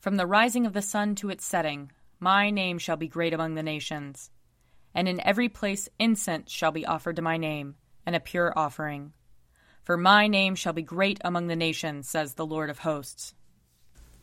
From 0.00 0.16
the 0.16 0.26
rising 0.26 0.66
of 0.66 0.72
the 0.72 0.82
sun 0.82 1.14
to 1.16 1.30
its 1.30 1.44
setting, 1.44 1.90
my 2.20 2.50
name 2.50 2.78
shall 2.78 2.96
be 2.96 3.08
great 3.08 3.34
among 3.34 3.54
the 3.54 3.62
nations. 3.62 4.30
And 4.94 5.08
in 5.08 5.20
every 5.20 5.48
place 5.48 5.88
incense 5.98 6.50
shall 6.50 6.72
be 6.72 6.86
offered 6.86 7.16
to 7.16 7.22
my 7.22 7.36
name, 7.36 7.74
and 8.06 8.16
a 8.16 8.20
pure 8.20 8.52
offering. 8.56 9.12
For 9.82 9.96
my 9.96 10.26
name 10.26 10.54
shall 10.54 10.72
be 10.72 10.82
great 10.82 11.18
among 11.24 11.46
the 11.46 11.56
nations, 11.56 12.08
says 12.08 12.34
the 12.34 12.46
Lord 12.46 12.70
of 12.70 12.80
hosts. 12.80 13.34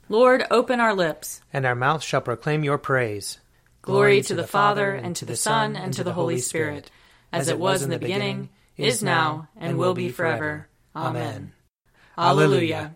Lord, 0.08 0.46
open 0.52 0.80
our 0.80 0.94
lips, 0.94 1.42
and 1.52 1.66
our 1.66 1.76
mouth 1.76 2.04
shall 2.04 2.22
proclaim 2.22 2.64
your 2.64 2.78
praise. 2.78 3.40
Glory 3.82 4.22
to 4.22 4.36
the 4.36 4.48
Father, 4.48 4.92
and 4.92 5.16
to 5.16 5.26
the 5.26 5.36
Son, 5.36 5.76
and 5.76 5.94
to 5.94 6.04
the 6.04 6.14
Holy 6.14 6.38
Spirit, 6.38 6.90
as 7.32 7.48
it 7.48 7.60
was 7.60 7.82
in 7.82 7.90
the 7.90 8.00
beginning, 8.00 8.50
is 8.78 9.04
now, 9.04 9.48
and 9.58 9.78
will 9.78 9.94
be 9.94 10.10
forever. 10.10 10.68
Amen. 10.96 11.54
Alleluia. 12.18 12.96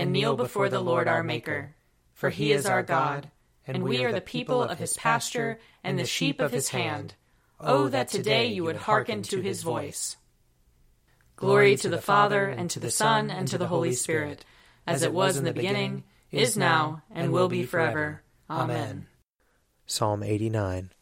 and 0.00 0.12
kneel 0.12 0.34
before 0.34 0.70
the 0.70 0.80
Lord 0.80 1.06
our 1.06 1.22
Maker. 1.22 1.74
For 2.14 2.30
he 2.30 2.52
is 2.52 2.64
our 2.64 2.82
God, 2.82 3.30
and 3.66 3.82
we 3.82 4.02
are 4.02 4.12
the 4.12 4.22
people 4.22 4.62
of 4.62 4.78
his 4.78 4.94
pasture 4.94 5.58
and 5.84 5.98
the 5.98 6.06
sheep 6.06 6.40
of 6.40 6.52
his 6.52 6.70
hand. 6.70 7.14
Oh, 7.60 7.88
that 7.88 8.08
today 8.08 8.46
you 8.46 8.64
would 8.64 8.76
hearken 8.76 9.22
to 9.24 9.42
his 9.42 9.62
voice. 9.62 10.16
Glory 11.36 11.76
to 11.76 11.90
the 11.90 12.00
Father, 12.00 12.46
and 12.46 12.70
to 12.70 12.80
the 12.80 12.90
Son, 12.90 13.30
and 13.30 13.46
to 13.48 13.58
the 13.58 13.66
Holy 13.66 13.92
Spirit, 13.92 14.42
as 14.86 15.02
it 15.02 15.12
was 15.12 15.36
in 15.36 15.44
the 15.44 15.52
beginning, 15.52 16.04
is 16.30 16.56
now, 16.56 17.02
and 17.10 17.30
will 17.30 17.48
be 17.48 17.64
forever. 17.64 18.22
Amen. 18.48 19.06
Psalm 19.84 20.22
89 20.22 20.92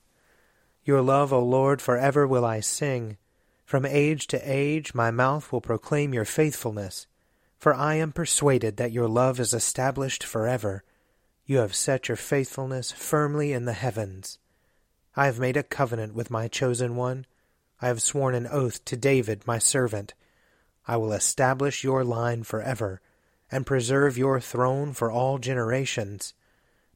Your 0.85 1.03
love, 1.03 1.33
O 1.33 1.45
Lord, 1.45 1.81
forever 1.81 2.27
will 2.27 2.45
I 2.45 2.59
sing. 2.59 3.17
From 3.65 3.87
age 3.87 4.27
to 4.29 4.41
age 4.43 4.93
my 4.93 5.13
mouth 5.13 5.53
will 5.53 5.61
proclaim 5.61 6.13
your 6.13 6.25
faithfulness. 6.25 7.07
For 7.59 7.75
I 7.75 7.97
am 7.97 8.13
persuaded 8.13 8.77
that 8.77 8.93
your 8.93 9.09
love 9.09 9.41
is 9.41 9.53
established 9.53 10.23
forever. 10.23 10.85
You 11.45 11.59
have 11.59 11.75
set 11.75 12.09
your 12.09 12.17
faithfulness 12.17 12.93
firmly 12.93 13.53
in 13.53 13.65
the 13.65 13.73
heavens. 13.73 14.39
I 15.17 15.27
have 15.27 15.41
made 15.41 15.57
a 15.57 15.65
covenant 15.65 16.15
with 16.15 16.31
my 16.31 16.47
chosen 16.47 16.95
one. 16.95 17.27
I 17.83 17.89
have 17.89 18.01
sworn 18.01 18.37
an 18.37 18.47
oath 18.47 18.85
to 18.85 18.97
David 18.97 19.45
my 19.47 19.59
servant. 19.59 20.15
I 20.87 20.97
will 20.97 21.13
establish 21.13 21.83
your 21.83 22.05
line 22.05 22.45
forever, 22.45 23.01
and 23.51 23.67
preserve 23.67 24.17
your 24.17 24.41
throne 24.41 24.93
for 24.93 25.11
all 25.11 25.39
generations. 25.39 26.35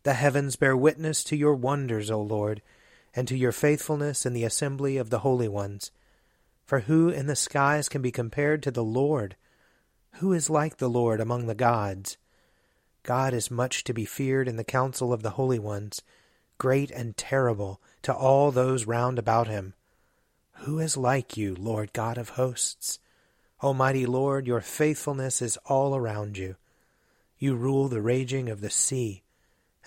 The 0.04 0.14
heavens 0.14 0.54
bear 0.54 0.76
witness 0.76 1.24
to 1.24 1.36
your 1.36 1.54
wonders, 1.54 2.10
O 2.10 2.20
Lord, 2.20 2.62
and 3.14 3.26
to 3.26 3.36
your 3.36 3.52
faithfulness 3.52 4.24
in 4.24 4.32
the 4.32 4.44
assembly 4.44 4.97
of 4.97 5.10
the 5.10 5.20
holy 5.20 5.48
ones. 5.48 5.91
For 6.64 6.80
who 6.80 7.08
in 7.08 7.26
the 7.26 7.36
skies 7.36 7.88
can 7.88 8.00
be 8.00 8.12
compared 8.12 8.62
to 8.62 8.70
the 8.70 8.84
Lord? 8.84 9.36
Who 10.16 10.32
is 10.32 10.50
like 10.50 10.77
the 10.77 10.91
Lord 10.91 11.20
among 11.20 11.46
the 11.46 11.55
gods? 11.55 12.16
God 13.02 13.34
is 13.34 13.50
much 13.50 13.84
to 13.84 13.94
be 13.94 14.05
feared 14.05 14.46
in 14.46 14.56
the 14.56 14.64
council 14.64 15.12
of 15.12 15.22
the 15.22 15.30
holy 15.30 15.58
ones, 15.58 16.02
great 16.58 16.91
and 16.91 17.16
terrible 17.16 17.80
to 18.02 18.14
all 18.14 18.50
those 18.50 18.86
round 18.86 19.19
about 19.19 19.48
him. 19.48 19.74
Who 20.58 20.78
is 20.78 20.96
like 20.96 21.36
you, 21.36 21.56
Lord 21.56 21.92
God 21.92 22.19
of 22.19 22.30
hosts? 22.30 23.00
Almighty 23.62 24.06
Lord, 24.06 24.47
your 24.47 24.60
faithfulness 24.60 25.42
is 25.42 25.56
all 25.66 25.97
around 25.97 26.38
you. 26.38 26.56
You 27.38 27.56
rule 27.56 27.88
the 27.88 28.03
raging 28.03 28.48
of 28.48 28.60
the 28.60 28.70
sea 28.70 29.25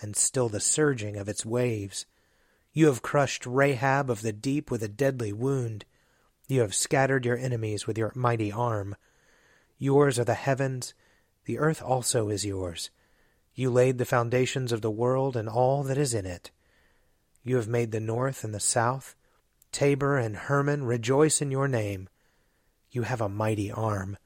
and 0.00 0.14
still 0.14 0.50
the 0.50 0.60
surging 0.60 1.16
of 1.16 1.28
its 1.28 1.46
waves. 1.46 2.04
You 2.72 2.86
have 2.86 3.00
crushed 3.00 3.46
Rahab 3.46 4.10
of 4.10 4.20
the 4.20 4.32
deep 4.32 4.70
with 4.70 4.82
a 4.82 4.88
deadly 4.88 5.32
wound. 5.32 5.86
You 6.48 6.60
have 6.60 6.74
scattered 6.74 7.24
your 7.24 7.38
enemies 7.38 7.86
with 7.86 7.96
your 7.96 8.12
mighty 8.14 8.52
arm. 8.52 8.96
Yours 9.78 10.18
are 10.18 10.24
the 10.24 10.34
heavens, 10.34 10.94
the 11.44 11.58
earth 11.58 11.82
also 11.82 12.28
is 12.28 12.44
yours. 12.44 12.90
You 13.54 13.70
laid 13.70 13.98
the 13.98 14.04
foundations 14.04 14.72
of 14.72 14.82
the 14.82 14.90
world 14.90 15.36
and 15.36 15.48
all 15.48 15.82
that 15.84 15.96
is 15.96 16.12
in 16.12 16.26
it. 16.26 16.50
You 17.42 17.56
have 17.56 17.68
made 17.68 17.92
the 17.92 18.00
north 18.00 18.44
and 18.44 18.54
the 18.54 18.60
south. 18.60 19.14
Tabor 19.72 20.18
and 20.18 20.36
Hermon 20.36 20.84
rejoice 20.84 21.40
in 21.40 21.50
your 21.50 21.68
name. 21.68 22.08
You 22.90 23.02
have 23.02 23.20
a 23.20 23.28
mighty 23.28 23.70
arm. 23.70 24.18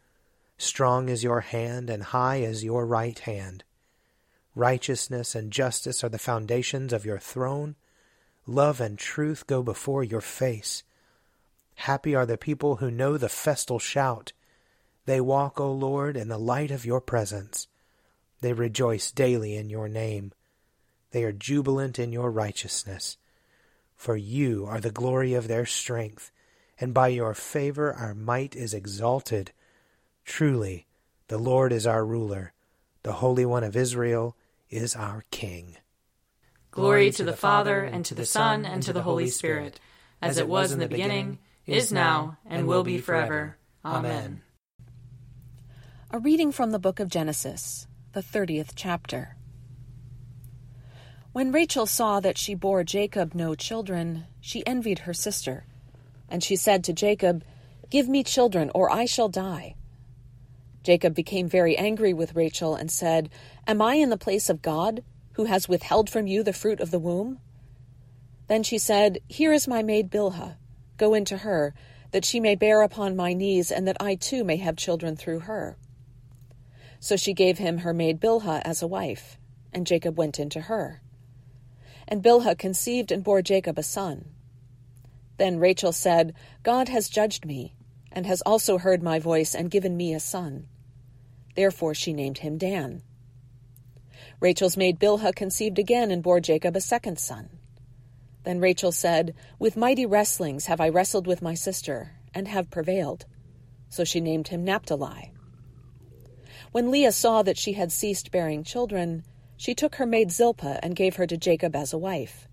Strong 0.57 1.09
is 1.09 1.25
your 1.25 1.41
hand, 1.41 1.91
and 1.91 2.03
high 2.03 2.37
is 2.37 2.65
your 2.65 2.87
right 2.87 3.19
hand. 3.19 3.65
Righteousness 4.55 5.35
and 5.35 5.51
justice 5.51 6.03
are 6.03 6.09
the 6.09 6.19
foundations 6.19 6.93
of 6.93 7.05
your 7.05 7.19
throne. 7.19 7.77
Love 8.47 8.81
and 8.81 8.99
truth 8.99 9.47
go 9.47 9.63
before 9.63 10.03
your 10.03 10.21
face. 10.21 10.83
Happy 11.77 12.15
are 12.15 12.27
the 12.27 12.37
people 12.37 12.77
who 12.77 12.91
know 12.91 13.17
the 13.17 13.29
festal 13.29 13.79
shout. 13.79 14.33
They 15.07 15.21
walk, 15.21 15.61
O 15.61 15.73
Lord, 15.73 16.17
in 16.17 16.29
the 16.29 16.39
light 16.39 16.71
of 16.71 16.85
your 16.85 17.01
presence. 17.01 17.67
They 18.41 18.53
rejoice 18.53 19.13
daily 19.13 19.57
in 19.57 19.71
your 19.71 19.89
name. 19.89 20.33
They 21.11 21.25
are 21.25 21.33
jubilant 21.33 21.99
in 21.99 22.13
your 22.13 22.31
righteousness. 22.31 23.17
For 23.97 24.17
you 24.17 24.67
are 24.67 24.81
the 24.81 24.91
glory 24.91 25.35
of 25.35 25.49
their 25.49 25.67
strength, 25.67 26.31
and 26.79 26.95
by 26.95 27.09
your 27.09 27.35
favor 27.35 27.93
our 27.93 28.15
might 28.15 28.57
is 28.57 28.73
exalted. 28.73 29.53
Truly, 30.25 30.87
the 31.29 31.39
Lord 31.39 31.73
is 31.73 31.87
our 31.87 32.05
ruler, 32.05 32.53
the 33.03 33.15
Holy 33.15 33.45
One 33.45 33.65
of 33.65 33.77
Israel 33.77 34.37
is 34.71 34.97
our 34.97 35.25
King. 35.31 35.77
Glory 36.71 37.11
to 37.11 37.25
the 37.25 37.33
Father, 37.33 37.83
and 37.83 38.05
to 38.05 38.15
the 38.15 38.25
Son, 38.25 38.65
and 38.65 38.83
to 38.85 38.93
the 38.93 39.03
Holy 39.03 39.27
Spirit, 39.27 39.81
as 40.23 40.39
it 40.39 40.49
was 40.49 40.73
in 40.73 40.79
the 40.79 40.89
beginning, 40.89 41.39
is 41.67 41.93
now, 41.93 42.39
and 42.47 42.67
will 42.67 42.85
be 42.85 42.99
forever. 42.99 43.57
Amen. 43.85 44.43
A 46.13 46.19
reading 46.19 46.51
from 46.51 46.73
the 46.73 46.81
book 46.81 46.99
of 46.99 47.09
Genesis, 47.09 47.87
the 48.15 48.21
thirtieth 48.21 48.75
chapter. 48.75 49.37
When 51.31 51.53
Rachel 51.53 51.87
saw 51.87 52.19
that 52.19 52.37
she 52.37 52.57
bore 52.57 52.83
Jacob 52.83 53.33
no 53.33 53.55
children, 53.55 54.27
she 54.41 54.67
envied 54.67 55.01
her 55.01 55.15
sister. 55.15 55.67
And 56.29 56.43
she 56.43 56.57
said 56.57 56.83
to 56.83 56.93
Jacob, 56.93 57.45
Give 57.91 58.09
me 58.09 58.25
children, 58.25 58.73
or 58.75 58.91
I 58.91 59.05
shall 59.05 59.29
die. 59.29 59.77
Jacob 60.83 61.15
became 61.15 61.49
very 61.49 61.79
angry 61.79 62.13
with 62.13 62.35
Rachel 62.35 62.75
and 62.75 62.91
said, 62.91 63.31
Am 63.69 63.81
I 63.81 63.95
in 63.95 64.11
the 64.11 64.17
place 64.17 64.51
of 64.51 64.63
God, 64.63 65.05
who 65.35 65.45
has 65.45 65.69
withheld 65.69 66.11
from 66.11 66.27
you 66.27 66.43
the 66.43 66.53
fruit 66.53 66.81
of 66.81 66.91
the 66.91 66.99
womb? 66.99 67.39
Then 68.49 68.65
she 68.65 68.79
said, 68.79 69.21
Here 69.29 69.53
is 69.53 69.69
my 69.69 69.85
maid 69.85 70.11
Bilhah. 70.11 70.57
Go 70.97 71.15
into 71.15 71.37
her, 71.37 71.73
that 72.11 72.25
she 72.25 72.41
may 72.41 72.57
bear 72.57 72.83
upon 72.83 73.15
my 73.15 73.33
knees, 73.33 73.71
and 73.71 73.87
that 73.87 74.03
I 74.03 74.17
too 74.17 74.43
may 74.43 74.57
have 74.57 74.75
children 74.75 75.15
through 75.15 75.41
her. 75.41 75.77
So 77.01 77.17
she 77.17 77.33
gave 77.33 77.59
him 77.59 77.79
her 77.79 77.93
maid 77.93 78.21
Bilhah 78.21 78.63
as 78.65 78.83
a 78.83 78.87
wife, 78.87 79.39
and 79.73 79.87
Jacob 79.87 80.17
went 80.17 80.39
into 80.39 80.63
her. 80.63 81.03
And 82.07 82.23
Bilhah 82.23 82.59
conceived 82.59 83.11
and 83.11 83.25
bore 83.25 83.43
Jacob 83.43 83.79
a 83.79 83.83
son. 83.83 84.27
Then 85.39 85.59
Rachel 85.59 85.93
said, 85.93 86.35
God 86.63 86.89
has 86.91 87.09
judged 87.09 87.47
me 87.47 87.75
and 88.13 88.27
has 88.27 88.43
also 88.43 88.77
heard 88.77 89.03
my 89.03 89.19
voice 89.19 89.55
and 89.55 89.71
given 89.71 89.97
me 89.97 90.13
a 90.13 90.21
son. 90.21 90.67
Therefore 91.57 91.95
she 91.95 92.13
named 92.13 92.39
him 92.39 92.59
Dan. 92.59 93.03
Rachel's 94.39 94.77
maid 94.77 94.99
Bilhah 94.99 95.35
conceived 95.35 95.79
again 95.79 96.11
and 96.11 96.23
bore 96.23 96.41
Jacob 96.41 96.77
a 96.77 96.81
second 96.81 97.19
son. 97.19 97.49
Then 98.45 98.61
Rachel 98.61 98.93
said, 98.93 99.35
With 99.59 99.77
mighty 99.77 100.07
wrestlings 100.07 100.67
have 100.67 100.81
I 100.81 100.89
wrestled 100.89 101.27
with 101.27 101.43
my 101.43 101.55
sister, 101.55 102.13
and 102.35 102.49
have 102.49 102.71
prevailed. 102.71 103.27
So 103.89 104.05
she 104.05 104.21
named 104.21 104.49
him 104.49 104.65
Naphtali. 104.65 105.33
When 106.73 106.93
Leah 106.93 107.13
saw 107.13 107.43
that 107.43 107.59
she 107.59 107.73
had 107.73 107.91
ceased 107.91 108.31
bearing 108.31 108.63
children, 108.63 109.25
she 109.57 109.75
took 109.75 109.97
her 109.97 110.07
maid 110.07 110.31
Zilpah 110.31 110.79
and 110.83 110.95
gave 110.95 111.17
her 111.17 111.27
to 111.27 111.37
Jacob 111.37 111.75
as 111.75 111.93
a 111.93 111.99
wife. 111.99 112.47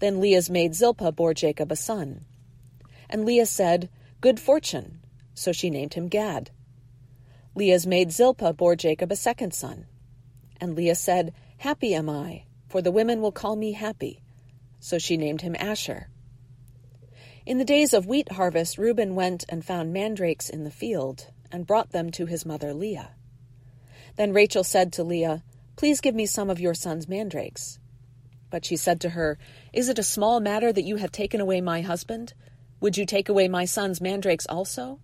Then 0.00 0.20
Leah's 0.20 0.50
maid 0.50 0.74
Zilpah 0.74 1.12
bore 1.12 1.32
Jacob 1.32 1.72
a 1.72 1.76
son. 1.76 2.26
And 3.08 3.24
Leah 3.24 3.46
said, 3.46 3.88
Good 4.20 4.38
fortune. 4.38 5.00
So 5.34 5.50
she 5.50 5.70
named 5.70 5.94
him 5.94 6.08
Gad. 6.08 6.50
Leah's 7.54 7.86
maid 7.86 8.12
Zilpah 8.12 8.52
bore 8.52 8.76
Jacob 8.76 9.10
a 9.10 9.16
second 9.16 9.54
son. 9.54 9.86
And 10.60 10.74
Leah 10.74 10.94
said, 10.94 11.32
Happy 11.58 11.94
am 11.94 12.10
I, 12.10 12.44
for 12.68 12.82
the 12.82 12.92
women 12.92 13.22
will 13.22 13.32
call 13.32 13.56
me 13.56 13.72
happy. 13.72 14.22
So 14.78 14.98
she 14.98 15.16
named 15.16 15.40
him 15.40 15.56
Asher. 15.58 16.08
In 17.46 17.58
the 17.58 17.64
days 17.64 17.94
of 17.94 18.06
wheat 18.06 18.32
harvest, 18.32 18.76
Reuben 18.76 19.14
went 19.14 19.44
and 19.48 19.64
found 19.64 19.92
mandrakes 19.92 20.50
in 20.50 20.64
the 20.64 20.70
field, 20.70 21.28
and 21.50 21.66
brought 21.66 21.90
them 21.90 22.10
to 22.10 22.26
his 22.26 22.46
mother 22.46 22.72
Leah. 22.74 23.10
Then 24.16 24.32
Rachel 24.32 24.64
said 24.64 24.92
to 24.94 25.04
Leah, 25.04 25.42
Please 25.76 26.00
give 26.00 26.14
me 26.14 26.26
some 26.26 26.50
of 26.50 26.60
your 26.60 26.74
son's 26.74 27.08
mandrakes. 27.08 27.78
But 28.50 28.64
she 28.64 28.76
said 28.76 29.00
to 29.00 29.10
her, 29.10 29.38
Is 29.72 29.88
it 29.88 29.98
a 29.98 30.02
small 30.02 30.40
matter 30.40 30.72
that 30.72 30.84
you 30.84 30.96
have 30.96 31.12
taken 31.12 31.40
away 31.40 31.60
my 31.60 31.80
husband? 31.80 32.34
Would 32.80 32.96
you 32.96 33.06
take 33.06 33.28
away 33.28 33.48
my 33.48 33.64
son's 33.64 34.00
mandrakes 34.00 34.46
also? 34.46 35.00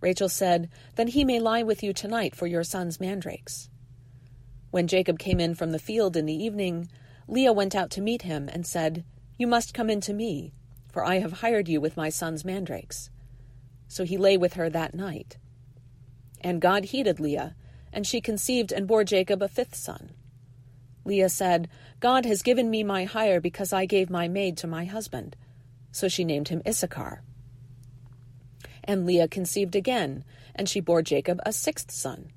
Rachel 0.00 0.28
said, 0.28 0.68
Then 0.96 1.08
he 1.08 1.24
may 1.24 1.38
lie 1.38 1.62
with 1.62 1.82
you 1.82 1.92
tonight 1.92 2.34
for 2.34 2.46
your 2.46 2.64
son's 2.64 3.00
mandrakes. 3.00 3.68
When 4.70 4.88
Jacob 4.88 5.18
came 5.18 5.40
in 5.40 5.54
from 5.54 5.70
the 5.70 5.78
field 5.78 6.16
in 6.16 6.26
the 6.26 6.44
evening, 6.44 6.88
Leah 7.26 7.52
went 7.52 7.74
out 7.74 7.90
to 7.90 8.00
meet 8.00 8.22
him 8.22 8.48
and 8.52 8.66
said, 8.66 9.04
You 9.36 9.46
must 9.46 9.74
come 9.74 9.90
in 9.90 10.00
to 10.02 10.12
me, 10.12 10.52
for 10.90 11.04
I 11.04 11.18
have 11.18 11.34
hired 11.34 11.68
you 11.68 11.80
with 11.80 11.96
my 11.96 12.08
son's 12.08 12.44
mandrakes. 12.44 13.10
So 13.86 14.04
he 14.04 14.18
lay 14.18 14.36
with 14.36 14.54
her 14.54 14.68
that 14.70 14.94
night. 14.94 15.38
And 16.40 16.60
God 16.60 16.86
heeded 16.86 17.20
Leah, 17.20 17.54
and 17.92 18.06
she 18.06 18.20
conceived 18.20 18.72
and 18.72 18.86
bore 18.86 19.04
Jacob 19.04 19.42
a 19.42 19.48
fifth 19.48 19.74
son. 19.74 20.10
Leah 21.04 21.28
said, 21.28 21.68
God 22.00 22.26
has 22.26 22.42
given 22.42 22.70
me 22.70 22.84
my 22.84 23.04
hire 23.04 23.40
because 23.40 23.72
I 23.72 23.86
gave 23.86 24.10
my 24.10 24.28
maid 24.28 24.56
to 24.58 24.66
my 24.66 24.84
husband. 24.84 25.36
So 25.90 26.08
she 26.08 26.24
named 26.24 26.48
him 26.48 26.62
Issachar. 26.66 27.22
And 28.84 29.06
Leah 29.06 29.28
conceived 29.28 29.74
again, 29.74 30.24
and 30.54 30.68
she 30.68 30.80
bore 30.80 31.02
Jacob 31.02 31.40
a 31.44 31.52
sixth 31.52 31.90
son. 31.90 32.30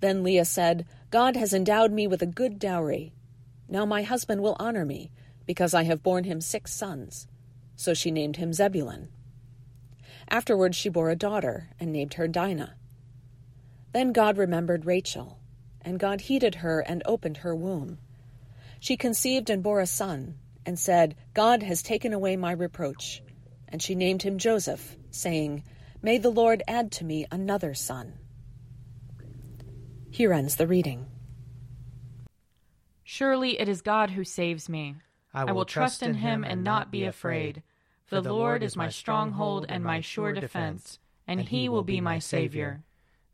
Then 0.00 0.22
Leah 0.22 0.44
said, 0.44 0.86
God 1.10 1.36
has 1.36 1.52
endowed 1.52 1.92
me 1.92 2.06
with 2.06 2.22
a 2.22 2.26
good 2.26 2.58
dowry. 2.58 3.12
Now 3.68 3.84
my 3.84 4.02
husband 4.02 4.42
will 4.42 4.56
honor 4.58 4.84
me, 4.84 5.10
because 5.46 5.74
I 5.74 5.84
have 5.84 6.02
borne 6.02 6.24
him 6.24 6.40
six 6.40 6.72
sons. 6.72 7.26
So 7.76 7.94
she 7.94 8.10
named 8.10 8.36
him 8.36 8.52
Zebulun. 8.52 9.08
Afterwards 10.28 10.76
she 10.76 10.88
bore 10.88 11.10
a 11.10 11.16
daughter, 11.16 11.68
and 11.80 11.92
named 11.92 12.14
her 12.14 12.28
Dinah. 12.28 12.74
Then 13.92 14.12
God 14.12 14.36
remembered 14.36 14.84
Rachel, 14.84 15.38
and 15.80 15.98
God 15.98 16.22
heeded 16.22 16.56
her 16.56 16.80
and 16.80 17.02
opened 17.06 17.38
her 17.38 17.54
womb. 17.54 17.98
She 18.80 18.96
conceived 18.96 19.50
and 19.50 19.62
bore 19.62 19.80
a 19.80 19.86
son, 19.86 20.36
and 20.66 20.78
said, 20.78 21.16
God 21.34 21.62
has 21.62 21.82
taken 21.82 22.12
away 22.12 22.36
my 22.36 22.52
reproach. 22.52 23.22
And 23.68 23.82
she 23.82 23.94
named 23.94 24.22
him 24.22 24.38
Joseph, 24.38 24.96
saying, 25.10 25.64
May 26.02 26.18
the 26.18 26.30
Lord 26.30 26.62
add 26.68 26.92
to 26.92 27.04
me 27.04 27.26
another 27.30 27.74
son. 27.74 28.14
Here 30.10 30.32
ends 30.32 30.56
the 30.56 30.66
reading. 30.66 31.06
Surely 33.02 33.58
it 33.58 33.68
is 33.68 33.80
God 33.80 34.10
who 34.10 34.24
saves 34.24 34.68
me. 34.68 34.96
I 35.32 35.44
will, 35.44 35.50
I 35.50 35.52
will 35.52 35.64
trust 35.64 36.02
in 36.02 36.14
him 36.14 36.44
and 36.44 36.62
not 36.62 36.90
be 36.90 37.04
afraid. 37.04 37.62
For 38.06 38.20
the 38.20 38.32
Lord 38.32 38.62
is 38.62 38.76
my 38.76 38.88
stronghold 38.88 39.66
and 39.68 39.84
my 39.84 40.00
sure 40.00 40.32
defense, 40.32 40.98
and 41.26 41.40
he 41.40 41.68
will 41.68 41.82
be 41.82 42.00
my 42.00 42.18
Savior. 42.18 42.82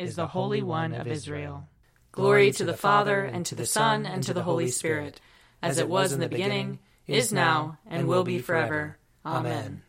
is 0.00 0.16
the 0.16 0.28
Holy 0.28 0.62
One 0.62 0.94
of 0.94 1.06
Israel. 1.06 1.68
Glory 2.10 2.50
to 2.52 2.64
the 2.64 2.76
Father, 2.76 3.22
and 3.22 3.44
to 3.44 3.54
the 3.54 3.66
Son, 3.66 4.06
and 4.06 4.22
to 4.22 4.32
the 4.32 4.44
Holy 4.44 4.68
Spirit, 4.68 5.20
as 5.62 5.76
it 5.76 5.90
was 5.90 6.12
in 6.12 6.20
the 6.20 6.28
beginning, 6.28 6.78
is 7.06 7.34
now, 7.34 7.78
and 7.86 8.08
will 8.08 8.24
be 8.24 8.38
forever. 8.38 8.96
Amen. 9.26 9.82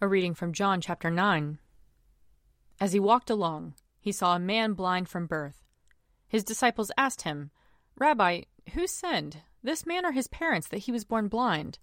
A 0.00 0.06
reading 0.06 0.34
from 0.34 0.52
John 0.52 0.80
chapter 0.80 1.10
9. 1.10 1.58
As 2.80 2.92
he 2.92 3.00
walked 3.00 3.28
along, 3.28 3.74
he 3.98 4.12
saw 4.12 4.36
a 4.36 4.38
man 4.38 4.74
blind 4.74 5.08
from 5.08 5.26
birth. 5.26 5.64
His 6.28 6.44
disciples 6.44 6.92
asked 6.96 7.22
him, 7.22 7.50
Rabbi, 7.98 8.42
who 8.74 8.86
sinned, 8.86 9.38
this 9.64 9.84
man 9.84 10.06
or 10.06 10.12
his 10.12 10.28
parents, 10.28 10.68
that 10.68 10.78
he 10.78 10.92
was 10.92 11.04
born 11.04 11.26
blind? 11.26 11.80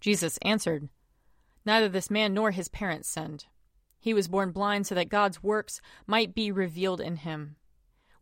Jesus 0.00 0.38
answered, 0.42 0.88
Neither 1.64 1.88
this 1.88 2.10
man 2.10 2.34
nor 2.34 2.50
his 2.50 2.68
parents 2.68 3.08
sinned. 3.08 3.44
He 4.00 4.14
was 4.14 4.28
born 4.28 4.50
blind 4.50 4.86
so 4.86 4.94
that 4.94 5.10
God's 5.10 5.42
works 5.42 5.80
might 6.06 6.34
be 6.34 6.50
revealed 6.50 7.00
in 7.00 7.16
him. 7.16 7.56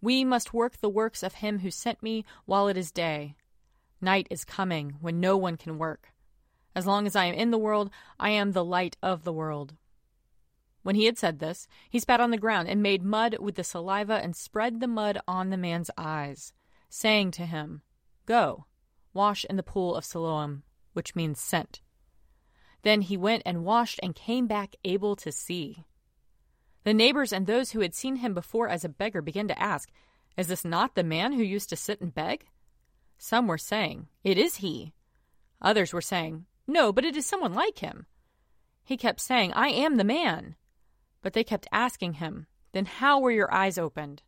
We 0.01 0.25
must 0.25 0.53
work 0.53 0.77
the 0.77 0.89
works 0.89 1.23
of 1.23 1.35
him 1.35 1.61
who 1.61 1.71
sent 1.71 2.03
me 2.03 2.25
while 2.45 2.69
it 2.69 2.77
is 2.77 2.91
day. 2.91 3.37
Night 4.01 4.27
is 4.31 4.45
coming 4.45 4.97
when 5.01 5.21
no 5.21 5.37
one 5.37 5.57
can 5.57 5.79
work. 5.79 6.13
As 6.75 6.87
long 6.87 7.07
as 7.07 7.17
I 7.17 7.25
am 7.25 7.35
in 7.35 7.51
the 7.51 7.59
world, 7.59 7.91
I 8.19 8.31
am 8.31 8.53
the 8.53 8.65
light 8.65 8.97
of 9.03 9.25
the 9.25 9.33
world. 9.33 9.75
When 10.83 10.95
he 10.95 11.07
had 11.07 11.19
said 11.19 11.39
this, 11.39 11.67
he 11.91 11.99
spat 11.99 12.21
on 12.21 12.31
the 12.31 12.39
ground 12.39 12.69
and 12.69 12.83
made 12.83 13.03
mud 13.03 13.37
with 13.41 13.57
the 13.57 13.65
saliva 13.65 14.15
and 14.15 14.35
spread 14.37 14.81
the 14.81 14.87
mud 14.87 15.19
on 15.27 15.51
the 15.51 15.57
man's 15.57 15.91
eyes, 15.97 16.53
saying 16.89 17.33
to 17.33 17.47
him, 17.47 17.83
Go, 18.27 18.67
wash 19.13 19.45
in 19.45 19.57
the 19.57 19.63
pool 19.63 19.97
of 19.97 20.05
Siloam, 20.05 20.63
which 20.93 21.17
means 21.17 21.41
sent. 21.41 21.81
Then 22.83 23.03
he 23.03 23.17
went 23.17 23.43
and 23.45 23.65
washed 23.65 24.01
and 24.03 24.15
came 24.15 24.47
back 24.47 24.77
able 24.85 25.17
to 25.17 25.33
see. 25.33 25.85
The 26.85 26.95
neighbors 26.95 27.33
and 27.33 27.47
those 27.47 27.73
who 27.73 27.81
had 27.81 27.95
seen 27.95 28.17
him 28.17 28.35
before 28.35 28.69
as 28.69 28.85
a 28.85 28.89
beggar 28.89 29.21
began 29.21 29.49
to 29.49 29.61
ask, 29.61 29.91
Is 30.37 30.49
this 30.49 30.65
not 30.65 30.95
the 30.95 31.03
man 31.03 31.33
who 31.33 31.43
used 31.43 31.69
to 31.71 31.77
sit 31.77 32.01
and 32.01 32.15
beg? 32.15 32.47
Some 33.19 33.47
were 33.47 33.59
saying, 33.59 34.09
It 34.23 34.39
is 34.39 34.57
he. 34.57 34.95
Others 35.61 35.93
were 35.93 36.01
saying, 36.01 36.47
No, 36.67 36.93
but 36.93 37.05
it 37.05 37.17
is 37.17 37.27
someone 37.27 37.53
like 37.53 37.81
him. 37.81 38.07
He 38.85 38.97
kept 38.97 39.21
saying, 39.21 39.53
I 39.53 39.69
am 39.69 39.97
the 39.97 40.05
man. 40.05 40.55
But 41.21 41.33
they 41.33 41.45
kept 41.45 41.67
asking 41.73 42.15
him, 42.15 42.47
Then 42.73 42.87
how 42.87 43.21
were 43.21 43.33
your 43.33 43.53
eyes 43.53 43.77
opened? 43.77 44.23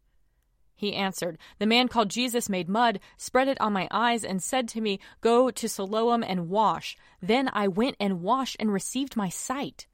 He 0.81 0.95
answered, 0.95 1.37
The 1.59 1.67
man 1.67 1.89
called 1.89 2.09
Jesus 2.09 2.49
made 2.49 2.67
mud, 2.67 3.01
spread 3.19 3.49
it 3.49 3.61
on 3.61 3.75
my 3.75 3.87
eyes, 3.91 4.25
and 4.25 4.43
said 4.43 4.67
to 4.69 4.81
me, 4.81 4.99
Go 5.21 5.51
to 5.51 5.69
Siloam 5.69 6.25
and 6.25 6.49
wash. 6.49 6.97
Then 7.21 7.51
I 7.53 7.69
went 7.69 7.97
and 8.01 8.23
washed 8.23 8.57
and 8.59 8.73
received 8.73 9.15
my 9.15 9.29
sight. 9.29 9.87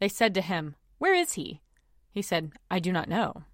They 0.00 0.08
said 0.08 0.34
to 0.34 0.42
him, 0.42 0.76
Where 0.98 1.14
is 1.14 1.32
he? 1.32 1.62
He 2.10 2.20
said, 2.20 2.52
I 2.70 2.78
do 2.78 2.92
not 2.92 3.08
know. 3.08 3.44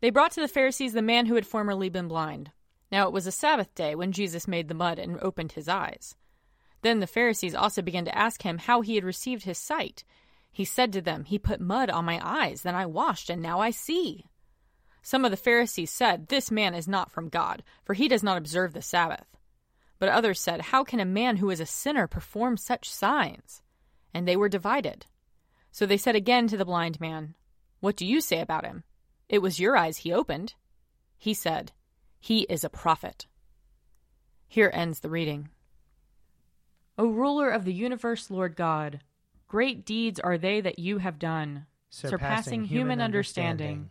They 0.00 0.10
brought 0.10 0.32
to 0.32 0.40
the 0.40 0.48
Pharisees 0.48 0.94
the 0.94 1.00
man 1.00 1.26
who 1.26 1.36
had 1.36 1.46
formerly 1.46 1.90
been 1.90 2.08
blind. 2.08 2.50
Now 2.90 3.06
it 3.06 3.12
was 3.12 3.28
a 3.28 3.30
Sabbath 3.30 3.72
day 3.76 3.94
when 3.94 4.10
Jesus 4.10 4.48
made 4.48 4.66
the 4.66 4.74
mud 4.74 4.98
and 4.98 5.16
opened 5.20 5.52
his 5.52 5.68
eyes. 5.68 6.16
Then 6.82 6.98
the 6.98 7.06
Pharisees 7.06 7.54
also 7.54 7.82
began 7.82 8.04
to 8.06 8.18
ask 8.18 8.42
him 8.42 8.58
how 8.58 8.80
he 8.80 8.96
had 8.96 9.04
received 9.04 9.44
his 9.44 9.58
sight. 9.58 10.02
He 10.50 10.64
said 10.64 10.92
to 10.94 11.00
them, 11.00 11.22
He 11.22 11.38
put 11.38 11.60
mud 11.60 11.88
on 11.88 12.04
my 12.04 12.18
eyes, 12.20 12.62
then 12.62 12.74
I 12.74 12.86
washed, 12.86 13.30
and 13.30 13.40
now 13.40 13.60
I 13.60 13.70
see. 13.70 14.26
Some 15.06 15.24
of 15.24 15.30
the 15.30 15.36
Pharisees 15.36 15.92
said, 15.92 16.26
This 16.26 16.50
man 16.50 16.74
is 16.74 16.88
not 16.88 17.12
from 17.12 17.28
God, 17.28 17.62
for 17.84 17.94
he 17.94 18.08
does 18.08 18.24
not 18.24 18.36
observe 18.36 18.72
the 18.72 18.82
Sabbath. 18.82 19.36
But 20.00 20.08
others 20.08 20.40
said, 20.40 20.60
How 20.60 20.82
can 20.82 20.98
a 20.98 21.04
man 21.04 21.36
who 21.36 21.48
is 21.48 21.60
a 21.60 21.64
sinner 21.64 22.08
perform 22.08 22.56
such 22.56 22.90
signs? 22.90 23.62
And 24.12 24.26
they 24.26 24.34
were 24.34 24.48
divided. 24.48 25.06
So 25.70 25.86
they 25.86 25.96
said 25.96 26.16
again 26.16 26.48
to 26.48 26.56
the 26.56 26.64
blind 26.64 27.00
man, 27.00 27.36
What 27.78 27.94
do 27.94 28.04
you 28.04 28.20
say 28.20 28.40
about 28.40 28.66
him? 28.66 28.82
It 29.28 29.38
was 29.38 29.60
your 29.60 29.76
eyes 29.76 29.98
he 29.98 30.12
opened. 30.12 30.54
He 31.16 31.34
said, 31.34 31.70
He 32.18 32.40
is 32.40 32.64
a 32.64 32.68
prophet. 32.68 33.28
Here 34.48 34.72
ends 34.74 34.98
the 34.98 35.08
reading. 35.08 35.50
O 36.98 37.06
ruler 37.06 37.48
of 37.48 37.64
the 37.64 37.72
universe, 37.72 38.28
Lord 38.28 38.56
God, 38.56 38.98
Great 39.46 39.84
deeds 39.86 40.18
are 40.18 40.36
they 40.36 40.60
that 40.62 40.80
you 40.80 40.98
have 40.98 41.20
done, 41.20 41.66
surpassing 41.90 42.64
human 42.64 43.00
understanding. 43.00 43.90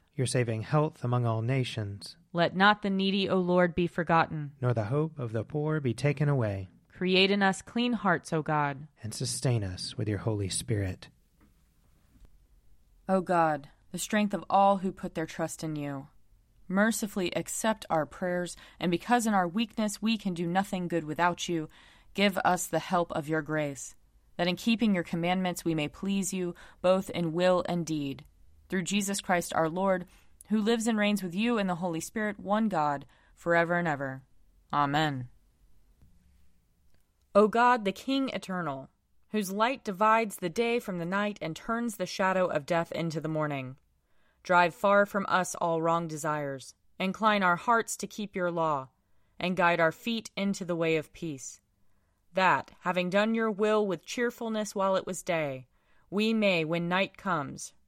Your 0.15 0.27
saving 0.27 0.63
health 0.63 1.03
among 1.03 1.25
all 1.25 1.41
nations. 1.41 2.17
Let 2.33 2.55
not 2.55 2.81
the 2.81 2.89
needy, 2.89 3.29
O 3.29 3.37
Lord, 3.37 3.75
be 3.75 3.87
forgotten. 3.87 4.51
Nor 4.61 4.73
the 4.73 4.85
hope 4.85 5.17
of 5.17 5.31
the 5.31 5.43
poor 5.43 5.79
be 5.79 5.93
taken 5.93 6.29
away. 6.29 6.69
Create 6.95 7.31
in 7.31 7.41
us 7.41 7.61
clean 7.61 7.93
hearts, 7.93 8.31
O 8.31 8.41
God. 8.41 8.87
And 9.01 9.13
sustain 9.13 9.63
us 9.63 9.97
with 9.97 10.07
your 10.07 10.19
Holy 10.19 10.49
Spirit. 10.49 11.07
O 13.09 13.21
God, 13.21 13.69
the 13.91 13.97
strength 13.97 14.33
of 14.33 14.45
all 14.49 14.77
who 14.77 14.91
put 14.91 15.15
their 15.15 15.25
trust 15.25 15.63
in 15.63 15.75
you, 15.75 16.07
mercifully 16.67 17.35
accept 17.35 17.85
our 17.89 18.05
prayers, 18.05 18.55
and 18.79 18.91
because 18.91 19.25
in 19.25 19.33
our 19.33 19.47
weakness 19.47 20.01
we 20.01 20.17
can 20.17 20.33
do 20.33 20.47
nothing 20.47 20.87
good 20.87 21.03
without 21.03 21.49
you, 21.49 21.69
give 22.13 22.37
us 22.39 22.67
the 22.67 22.79
help 22.79 23.11
of 23.11 23.27
your 23.27 23.41
grace, 23.41 23.95
that 24.37 24.47
in 24.47 24.55
keeping 24.55 24.93
your 24.95 25.03
commandments 25.03 25.65
we 25.65 25.75
may 25.75 25.87
please 25.87 26.33
you 26.33 26.55
both 26.81 27.09
in 27.09 27.33
will 27.33 27.65
and 27.67 27.85
deed. 27.85 28.23
Through 28.71 28.83
Jesus 28.83 29.19
Christ 29.19 29.51
our 29.53 29.67
Lord, 29.67 30.05
who 30.47 30.61
lives 30.61 30.87
and 30.87 30.97
reigns 30.97 31.21
with 31.21 31.35
you 31.35 31.57
in 31.57 31.67
the 31.67 31.75
Holy 31.75 31.99
Spirit, 31.99 32.39
one 32.39 32.69
God, 32.69 33.05
forever 33.35 33.77
and 33.77 33.85
ever. 33.85 34.21
Amen. 34.71 35.27
O 37.35 37.49
God, 37.49 37.83
the 37.83 37.91
King 37.91 38.29
eternal, 38.29 38.89
whose 39.31 39.51
light 39.51 39.83
divides 39.83 40.37
the 40.37 40.47
day 40.47 40.79
from 40.79 40.99
the 40.99 41.05
night 41.05 41.37
and 41.41 41.53
turns 41.53 41.97
the 41.97 42.05
shadow 42.05 42.45
of 42.45 42.65
death 42.65 42.93
into 42.93 43.19
the 43.19 43.27
morning. 43.27 43.75
Drive 44.41 44.73
far 44.73 45.05
from 45.05 45.25
us 45.27 45.53
all 45.55 45.81
wrong 45.81 46.07
desires. 46.07 46.73
Incline 46.97 47.43
our 47.43 47.57
hearts 47.57 47.97
to 47.97 48.07
keep 48.07 48.37
your 48.37 48.51
law, 48.51 48.87
and 49.37 49.57
guide 49.57 49.81
our 49.81 49.91
feet 49.91 50.31
into 50.37 50.63
the 50.63 50.77
way 50.77 50.95
of 50.95 51.11
peace. 51.11 51.59
That, 52.35 52.71
having 52.79 53.09
done 53.09 53.35
your 53.35 53.51
will 53.51 53.85
with 53.85 54.05
cheerfulness 54.05 54.73
while 54.73 54.95
it 54.95 55.05
was 55.05 55.23
day, 55.23 55.67
we 56.09 56.33
may, 56.33 56.63
when 56.63 56.87
night 56.87 57.17
comes, 57.17 57.73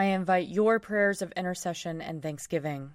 I 0.00 0.04
invite 0.04 0.48
your 0.48 0.80
prayers 0.80 1.20
of 1.20 1.30
intercession 1.32 2.00
and 2.00 2.22
thanksgiving. 2.22 2.92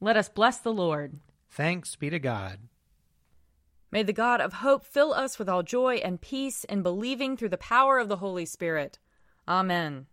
Let 0.00 0.16
us 0.16 0.30
bless 0.30 0.56
the 0.56 0.72
Lord. 0.72 1.18
Thanks 1.50 1.94
be 1.94 2.08
to 2.08 2.18
God. 2.18 2.56
May 3.90 4.02
the 4.02 4.14
God 4.14 4.40
of 4.40 4.54
hope 4.54 4.86
fill 4.86 5.12
us 5.12 5.38
with 5.38 5.46
all 5.46 5.62
joy 5.62 5.96
and 5.96 6.22
peace 6.22 6.64
in 6.64 6.82
believing 6.82 7.36
through 7.36 7.50
the 7.50 7.58
power 7.58 7.98
of 7.98 8.08
the 8.08 8.16
Holy 8.16 8.46
Spirit. 8.46 8.98
Amen. 9.46 10.06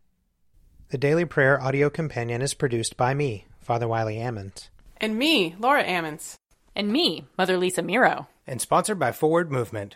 The 0.89 0.97
Daily 0.97 1.23
Prayer 1.23 1.61
audio 1.61 1.89
companion 1.89 2.41
is 2.41 2.53
produced 2.53 2.97
by 2.97 3.13
me, 3.13 3.45
Father 3.61 3.87
Wiley 3.87 4.17
Ammons. 4.17 4.67
And 4.97 5.17
me, 5.17 5.55
Laura 5.57 5.85
Ammons. 5.85 6.35
And 6.75 6.91
me, 6.91 7.29
Mother 7.37 7.57
Lisa 7.57 7.81
Miro. 7.81 8.27
And 8.45 8.59
sponsored 8.59 8.99
by 8.99 9.13
Forward 9.13 9.53
Movement. 9.53 9.95